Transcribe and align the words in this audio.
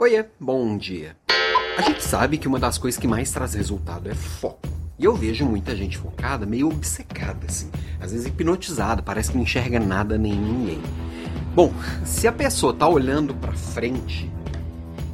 Oiê, 0.00 0.24
bom 0.38 0.78
dia. 0.78 1.16
A 1.76 1.82
gente 1.82 2.04
sabe 2.04 2.38
que 2.38 2.46
uma 2.46 2.60
das 2.60 2.78
coisas 2.78 3.00
que 3.00 3.08
mais 3.08 3.32
traz 3.32 3.54
resultado 3.54 4.08
é 4.08 4.14
foco. 4.14 4.68
E 4.96 5.04
eu 5.04 5.12
vejo 5.16 5.44
muita 5.44 5.74
gente 5.74 5.98
focada, 5.98 6.46
meio 6.46 6.68
obcecada, 6.68 7.46
assim. 7.48 7.68
Às 7.98 8.12
vezes 8.12 8.28
hipnotizada, 8.28 9.02
parece 9.02 9.32
que 9.32 9.36
não 9.36 9.42
enxerga 9.42 9.80
nada 9.80 10.16
nem 10.16 10.36
ninguém. 10.36 10.80
Bom, 11.52 11.72
se 12.04 12.28
a 12.28 12.32
pessoa 12.32 12.72
tá 12.72 12.86
olhando 12.86 13.34
para 13.34 13.52
frente 13.54 14.30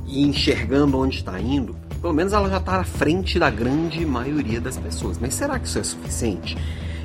e 0.07 0.23
enxergando 0.23 0.99
onde 0.99 1.17
está 1.17 1.41
indo, 1.41 1.75
pelo 2.03 2.13
menos 2.13 2.35
ela 2.35 2.51
já 2.51 2.59
está 2.59 2.77
à 2.79 2.85
frente 2.85 3.39
da 3.39 3.49
grande 3.49 4.05
maioria 4.05 4.61
das 4.61 4.77
pessoas. 4.77 5.17
Mas 5.17 5.33
será 5.33 5.59
que 5.59 5.67
isso 5.67 5.79
é 5.79 5.83
suficiente? 5.83 6.59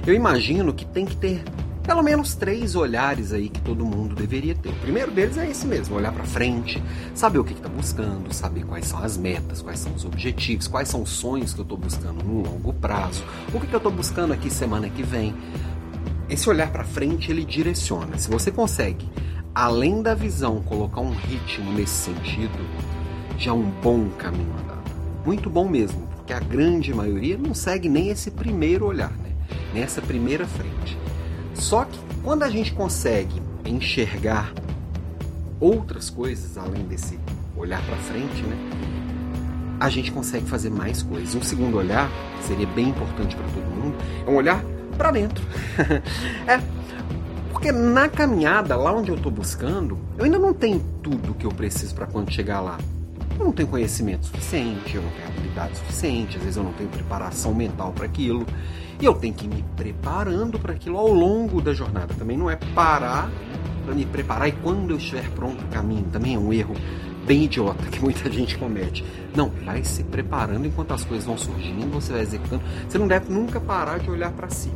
Eu 0.06 0.14
imagino 0.14 0.74
que 0.74 0.84
tem 0.84 1.06
que 1.06 1.16
ter 1.16 1.42
pelo 1.90 2.04
menos 2.04 2.36
três 2.36 2.76
olhares 2.76 3.34
aí 3.34 3.50
que 3.50 3.60
todo 3.62 3.84
mundo 3.84 4.14
deveria 4.14 4.54
ter. 4.54 4.70
O 4.70 4.76
primeiro 4.76 5.10
deles 5.10 5.40
é 5.40 5.50
esse 5.50 5.66
mesmo, 5.66 5.96
olhar 5.96 6.12
para 6.12 6.24
frente, 6.24 6.80
saber 7.16 7.40
o 7.40 7.44
que 7.44 7.54
está 7.54 7.68
buscando, 7.68 8.32
saber 8.32 8.64
quais 8.64 8.86
são 8.86 9.00
as 9.04 9.18
metas, 9.18 9.60
quais 9.64 9.80
são 9.80 9.92
os 9.96 10.06
objetivos, 10.06 10.68
quais 10.68 10.88
são 10.88 11.02
os 11.02 11.10
sonhos 11.10 11.52
que 11.52 11.62
eu 11.62 11.64
estou 11.64 11.80
buscando 11.80 12.24
no 12.24 12.44
longo 12.44 12.72
prazo, 12.74 13.24
o 13.52 13.60
que, 13.60 13.66
que 13.66 13.74
eu 13.74 13.78
estou 13.78 13.92
buscando 13.92 14.34
aqui 14.34 14.52
semana 14.52 14.88
que 14.88 15.02
vem. 15.02 15.34
Esse 16.30 16.48
olhar 16.48 16.72
para 16.72 16.84
frente 16.84 17.32
ele 17.32 17.44
direciona. 17.44 18.20
Se 18.20 18.30
você 18.30 18.52
consegue, 18.52 19.10
além 19.56 20.04
da 20.04 20.14
visão, 20.14 20.62
colocar 20.62 21.02
um 21.02 21.16
ritmo 21.16 21.74
nesse 21.74 22.12
sentido, 22.12 22.60
já 23.36 23.50
é 23.50 23.54
um 23.56 23.68
bom 23.68 24.10
caminho 24.10 24.54
andado. 24.62 24.92
Muito 25.26 25.50
bom 25.50 25.68
mesmo, 25.68 26.08
porque 26.18 26.34
a 26.34 26.40
grande 26.40 26.94
maioria 26.94 27.36
não 27.36 27.56
segue 27.56 27.90
nem 27.90 28.10
esse 28.10 28.30
primeiro 28.30 28.86
olhar, 28.86 29.12
né? 29.14 29.32
nessa 29.74 30.04
primeira 30.04 30.46
frente. 30.46 31.00
Só 31.60 31.84
que 31.84 32.00
quando 32.24 32.44
a 32.44 32.50
gente 32.50 32.74
consegue 32.74 33.42
enxergar 33.66 34.54
outras 35.60 36.10
coisas 36.10 36.58
além 36.58 36.84
desse 36.84 37.20
olhar 37.56 37.82
para 37.86 37.98
frente, 37.98 38.42
né? 38.44 38.58
A 39.80 39.90
gente 39.90 40.12
consegue 40.12 40.46
fazer 40.46 40.70
mais 40.70 41.04
coisas. 41.04 41.36
Um 41.36 41.42
segundo 41.42 41.78
olhar, 41.78 42.10
que 42.38 42.48
seria 42.48 42.68
bem 42.68 42.90
importante 42.90 43.36
para 43.36 43.46
todo 43.48 43.64
mundo, 43.64 43.96
é 44.26 44.30
um 44.30 44.36
olhar 44.36 44.64
para 44.98 45.12
dentro. 45.12 45.44
é, 46.48 46.60
porque 47.52 47.72
na 47.72 48.08
caminhada, 48.08 48.76
lá 48.76 48.94
onde 48.94 49.10
eu 49.10 49.16
estou 49.16 49.32
buscando, 49.32 49.98
eu 50.18 50.26
ainda 50.26 50.40
não 50.40 50.54
tenho 50.54 50.84
tudo 51.04 51.34
que 51.34 51.46
eu 51.46 51.52
preciso 51.52 51.94
para 51.94 52.08
quando 52.08 52.32
chegar 52.32 52.62
lá. 52.62 52.78
Eu 53.40 53.46
não 53.46 53.54
tenho 53.54 53.70
conhecimento 53.70 54.26
suficiente, 54.26 54.96
eu 54.96 55.02
não 55.02 55.10
tenho 55.12 55.28
habilidade 55.30 55.78
suficiente, 55.78 56.36
às 56.36 56.44
vezes 56.44 56.58
eu 56.58 56.64
não 56.64 56.74
tenho 56.74 56.90
preparação 56.90 57.54
mental 57.54 57.94
para 57.94 58.06
aquilo. 58.06 58.46
E 59.00 59.06
eu 59.06 59.14
tenho 59.14 59.34
que 59.34 59.46
ir 59.46 59.48
me 59.48 59.64
preparando 59.78 60.60
para 60.60 60.74
aquilo 60.74 60.98
ao 60.98 61.08
longo 61.08 61.62
da 61.62 61.74
jornada. 61.74 62.14
Também 62.14 62.38
não 62.38 62.50
é 62.50 62.58
parar 62.58 63.32
para 63.86 63.96
me 63.96 64.06
preparar 64.06 64.50
e 64.50 64.52
quando 64.52 64.92
eu 64.92 64.98
estiver 64.98 65.30
pronto 65.32 65.64
caminho. 65.68 66.04
Também 66.12 66.36
é 66.36 66.38
um 66.38 66.52
erro 66.52 66.76
bem 67.26 67.46
idiota 67.46 67.86
que 67.86 68.02
muita 68.02 68.28
gente 68.32 68.58
comete. 68.58 69.06
Não, 69.34 69.50
vai 69.64 69.86
se 69.86 70.04
preparando 70.04 70.68
enquanto 70.68 70.94
as 70.94 71.06
coisas 71.06 71.26
vão 71.26 71.38
surgindo, 71.38 71.88
você 71.92 72.12
vai 72.12 72.22
executando. 72.22 72.62
Você 72.90 72.98
não 72.98 73.08
deve 73.08 73.32
nunca 73.32 73.60
parar 73.62 74.00
de 74.00 74.10
olhar 74.10 74.32
para 74.34 74.50
si. 74.50 74.72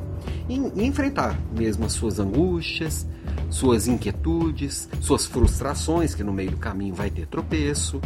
E, 0.48 0.56
e 0.56 0.86
enfrentar 0.86 1.38
mesmo 1.52 1.86
as 1.86 1.92
suas 1.92 2.18
angústias, 2.18 3.06
suas 3.50 3.88
inquietudes, 3.88 4.88
suas 5.02 5.26
frustrações, 5.26 6.16
que 6.16 6.24
no 6.24 6.32
meio 6.32 6.52
do 6.52 6.58
caminho 6.58 6.96
vai 6.96 7.10
ter 7.10 7.28
tropeço. 7.28 8.00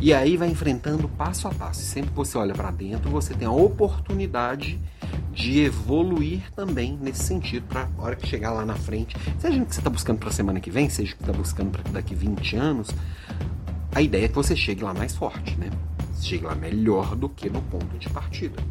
E 0.00 0.12
aí 0.12 0.36
vai 0.36 0.48
enfrentando 0.48 1.08
passo 1.08 1.48
a 1.48 1.50
passo. 1.50 1.80
Sempre 1.80 2.10
que 2.10 2.16
você 2.16 2.36
olha 2.36 2.52
para 2.52 2.70
dentro, 2.70 3.10
você 3.10 3.32
tem 3.34 3.46
a 3.48 3.52
oportunidade 3.52 4.78
de 5.32 5.60
evoluir 5.60 6.42
também 6.54 6.98
nesse 7.00 7.24
sentido, 7.24 7.66
para 7.66 7.88
a 7.98 8.02
hora 8.02 8.16
que 8.16 8.26
chegar 8.26 8.52
lá 8.52 8.64
na 8.64 8.76
frente, 8.76 9.16
seja 9.38 9.60
o 9.60 9.66
que 9.66 9.74
você 9.74 9.80
está 9.80 9.90
buscando 9.90 10.18
para 10.18 10.28
a 10.28 10.32
semana 10.32 10.60
que 10.60 10.70
vem, 10.70 10.88
seja 10.88 11.12
o 11.12 11.16
que 11.16 11.22
está 11.22 11.32
buscando 11.32 11.70
para 11.70 11.82
daqui 11.90 12.14
20 12.14 12.56
anos, 12.56 12.88
a 13.92 14.00
ideia 14.00 14.26
é 14.26 14.28
que 14.28 14.34
você 14.34 14.54
chegue 14.54 14.82
lá 14.82 14.94
mais 14.94 15.14
forte, 15.14 15.56
né? 15.58 15.70
Chegue 16.20 16.44
lá 16.44 16.54
melhor 16.54 17.16
do 17.16 17.28
que 17.28 17.50
no 17.50 17.60
ponto 17.62 17.98
de 17.98 18.08
partida. 18.08 18.62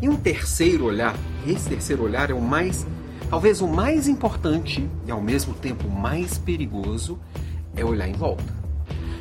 E 0.00 0.08
um 0.08 0.16
terceiro 0.16 0.84
olhar, 0.84 1.16
esse 1.46 1.68
terceiro 1.68 2.02
olhar 2.02 2.30
é 2.30 2.34
o 2.34 2.40
mais, 2.40 2.86
talvez 3.30 3.60
o 3.60 3.68
mais 3.68 4.08
importante 4.08 4.88
e 5.06 5.10
ao 5.10 5.20
mesmo 5.20 5.54
tempo 5.54 5.88
mais 5.88 6.38
perigoso, 6.38 7.18
é 7.74 7.84
olhar 7.84 8.08
em 8.08 8.12
volta. 8.12 8.61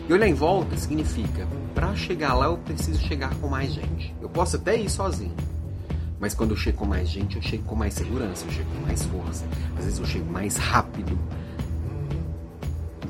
E 0.07 0.13
olhar 0.13 0.27
em 0.27 0.33
volta 0.33 0.75
significa, 0.77 1.47
para 1.73 1.95
chegar 1.95 2.33
lá 2.33 2.47
eu 2.47 2.57
preciso 2.57 2.99
chegar 2.99 3.33
com 3.35 3.47
mais 3.47 3.71
gente. 3.73 4.13
Eu 4.21 4.29
posso 4.29 4.57
até 4.57 4.75
ir 4.75 4.89
sozinho, 4.89 5.35
mas 6.19 6.33
quando 6.33 6.51
eu 6.51 6.57
chego 6.57 6.79
com 6.79 6.85
mais 6.85 7.09
gente, 7.09 7.37
eu 7.37 7.41
chego 7.41 7.63
com 7.63 7.75
mais 7.75 7.93
segurança, 7.93 8.45
eu 8.45 8.51
chego 8.51 8.69
com 8.69 8.81
mais 8.81 9.03
força. 9.05 9.45
Às 9.77 9.85
vezes 9.85 9.99
eu 9.99 10.05
chego 10.05 10.31
mais 10.31 10.57
rápido. 10.57 11.17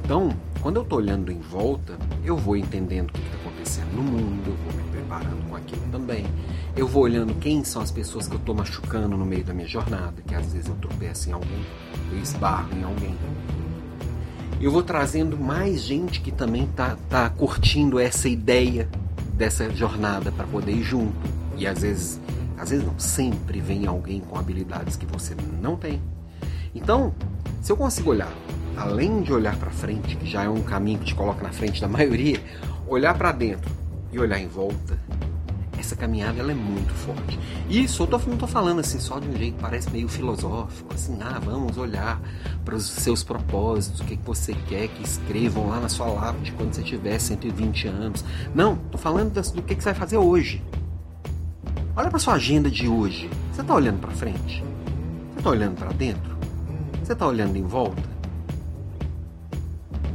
Então, 0.03 0.35
quando 0.61 0.75
eu 0.77 0.83
estou 0.83 0.99
olhando 0.99 1.31
em 1.31 1.39
volta, 1.39 1.97
eu 2.23 2.37
vou 2.37 2.55
entendendo 2.55 3.09
o 3.09 3.13
que 3.13 3.21
está 3.21 3.37
acontecendo 3.37 3.91
no 3.95 4.03
mundo, 4.03 4.47
eu 4.47 4.55
vou 4.55 4.73
me 4.73 4.89
preparando 4.91 5.49
com 5.49 5.55
aquilo 5.55 5.81
também. 5.91 6.25
Eu 6.75 6.87
vou 6.87 7.03
olhando 7.03 7.33
quem 7.39 7.63
são 7.63 7.81
as 7.81 7.91
pessoas 7.91 8.27
que 8.27 8.35
eu 8.35 8.39
estou 8.39 8.55
machucando 8.55 9.17
no 9.17 9.25
meio 9.25 9.43
da 9.43 9.53
minha 9.53 9.67
jornada, 9.67 10.21
que 10.25 10.35
às 10.35 10.53
vezes 10.53 10.69
eu 10.69 10.75
tropeço 10.75 11.29
em 11.29 11.33
alguém, 11.33 11.65
eu 12.11 12.19
esbarro 12.19 12.69
em 12.77 12.83
alguém. 12.83 13.17
Eu 14.61 14.71
vou 14.71 14.83
trazendo 14.83 15.37
mais 15.37 15.81
gente 15.81 16.21
que 16.21 16.31
também 16.31 16.65
está 16.65 16.95
tá 17.09 17.27
curtindo 17.29 17.99
essa 17.99 18.29
ideia 18.29 18.87
dessa 19.33 19.67
jornada 19.71 20.31
para 20.31 20.45
poder 20.45 20.71
ir 20.71 20.83
junto. 20.83 21.17
E 21.57 21.65
às 21.65 21.81
vezes 21.81 22.19
às 22.61 22.69
vezes 22.69 22.85
não, 22.85 22.99
sempre 22.99 23.59
vem 23.59 23.87
alguém 23.87 24.21
com 24.21 24.37
habilidades 24.37 24.95
que 24.95 25.05
você 25.07 25.35
não 25.59 25.75
tem. 25.75 25.99
Então, 26.75 27.11
se 27.59 27.71
eu 27.71 27.75
consigo 27.75 28.11
olhar, 28.11 28.31
além 28.77 29.23
de 29.23 29.33
olhar 29.33 29.57
para 29.57 29.71
frente, 29.71 30.15
que 30.15 30.29
já 30.29 30.43
é 30.43 30.49
um 30.49 30.61
caminho 30.61 30.99
que 30.99 31.05
te 31.05 31.15
coloca 31.15 31.41
na 31.41 31.51
frente 31.51 31.81
da 31.81 31.87
maioria, 31.89 32.39
olhar 32.87 33.17
para 33.17 33.31
dentro 33.31 33.71
e 34.13 34.19
olhar 34.19 34.39
em 34.39 34.47
volta, 34.47 34.95
essa 35.81 35.95
caminhada 35.95 36.39
ela 36.39 36.51
é 36.51 36.55
muito 36.55 36.93
forte. 36.93 37.37
Isso 37.69 38.03
eu 38.03 38.07
tô, 38.07 38.17
não 38.19 38.33
estou 38.33 38.47
falando 38.47 38.79
assim 38.79 38.99
só 38.99 39.19
de 39.19 39.27
um 39.27 39.35
jeito 39.35 39.55
que 39.55 39.61
parece 39.61 39.89
meio 39.89 40.07
filosófico, 40.07 40.93
assim, 40.93 41.17
ah, 41.21 41.39
vamos 41.43 41.77
olhar 41.77 42.21
para 42.63 42.75
os 42.75 42.87
seus 42.87 43.23
propósitos, 43.23 43.99
o 43.99 44.05
que, 44.05 44.15
que 44.15 44.25
você 44.25 44.53
quer 44.67 44.87
que 44.87 45.03
escrevam 45.03 45.67
lá 45.67 45.79
na 45.79 45.89
sua 45.89 46.07
lápide 46.07 46.53
quando 46.53 46.73
você 46.73 46.83
tiver 46.83 47.19
120 47.19 47.87
anos. 47.87 48.23
Não, 48.55 48.73
estou 48.73 48.99
falando 48.99 49.33
do 49.33 49.61
que, 49.61 49.75
que 49.75 49.83
você 49.83 49.89
vai 49.89 49.99
fazer 49.99 50.17
hoje. 50.17 50.63
Olha 51.95 52.09
para 52.09 52.19
sua 52.19 52.35
agenda 52.35 52.69
de 52.69 52.87
hoje. 52.87 53.29
Você 53.51 53.61
está 53.61 53.75
olhando 53.75 53.99
para 53.99 54.11
frente? 54.11 54.63
Você 55.33 55.39
está 55.39 55.49
olhando 55.49 55.75
para 55.75 55.91
dentro? 55.91 56.37
Você 57.03 57.13
está 57.13 57.27
olhando 57.27 57.57
em 57.57 57.63
volta? 57.63 58.09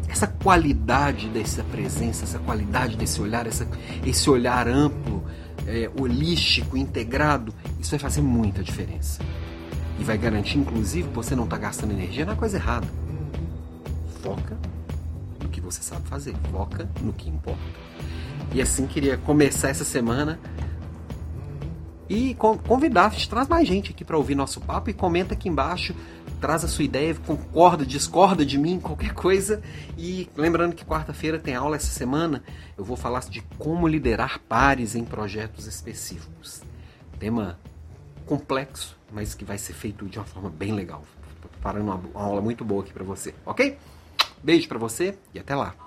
Essa 0.09 0.27
qualidade 0.27 1.29
dessa 1.29 1.63
presença, 1.65 2.25
essa 2.25 2.39
qualidade 2.39 2.97
desse 2.97 3.21
olhar, 3.21 3.47
essa, 3.47 3.69
esse 4.07 4.31
olhar 4.31 4.67
amplo, 4.67 5.23
é, 5.67 5.91
holístico, 5.99 6.77
integrado, 6.77 7.53
isso 7.81 7.91
vai 7.91 7.99
fazer 7.99 8.23
muita 8.23 8.63
diferença. 8.63 9.21
E 9.99 10.05
vai 10.05 10.17
garantir, 10.17 10.59
inclusive, 10.59 11.09
você 11.09 11.35
não 11.35 11.45
está 11.45 11.57
gastando 11.57 11.93
energia 11.93 12.25
na 12.25 12.37
coisa 12.37 12.57
errada. 12.57 12.87
Foca 14.23 14.57
no 15.43 15.49
que 15.49 15.61
você 15.61 15.83
sabe 15.83 16.07
fazer, 16.09 16.35
foca 16.51 16.89
no 17.01 17.13
que 17.13 17.29
importa. 17.29 17.61
E 18.53 18.63
assim 18.63 18.87
queria 18.87 19.17
começar 19.17 19.69
essa 19.69 19.85
semana 19.85 20.39
e 22.09 22.35
convidar, 22.35 23.13
traz 23.29 23.49
mais 23.49 23.67
gente 23.67 23.91
aqui 23.91 24.05
para 24.05 24.17
ouvir 24.17 24.35
nosso 24.35 24.61
papo 24.61 24.91
e 24.91 24.95
comenta 24.95 25.35
aqui 25.35 25.49
embaixo, 25.49 25.95
traz 26.41 26.65
a 26.65 26.69
sua 26.69 26.85
ideia, 26.85 27.15
concorda, 27.15 27.85
discorda 27.85 28.45
de 28.45 28.59
mim, 28.59 28.79
qualquer 28.81 29.13
coisa. 29.13 29.63
E 29.97 30.29
lembrando 30.37 30.75
que 30.75 30.85
quarta-feira 30.85 31.39
tem 31.39 31.55
aula 31.55 31.77
essa 31.77 31.87
semana, 31.87 32.43
eu 32.77 32.85
vou 32.85 32.97
falar 32.97 33.21
de 33.21 33.41
como 33.59 33.87
liderar 33.89 34.41
pares 34.49 34.95
em 34.95 35.05
projetos 35.05 35.67
específicos. 35.67 36.63
Tema 37.19 37.59
complexo, 38.27 38.97
mas 39.13 39.35
que 39.35 39.45
vai 39.45 39.59
ser 39.59 39.73
feito 39.73 40.07
de 40.07 40.19
uma 40.19 40.25
forma 40.25 40.51
bem 40.51 40.73
legal. 40.73 41.03
Tô 41.41 41.49
preparando 41.49 41.83
uma 41.83 42.01
aula 42.15 42.41
muito 42.41 42.65
boa 42.65 42.83
aqui 42.83 42.93
para 42.93 43.05
você, 43.05 43.35
ok? 43.45 43.79
Beijo 44.43 44.69
para 44.69 44.79
você 44.79 45.17
e 45.33 45.39
até 45.39 45.55
lá. 45.55 45.86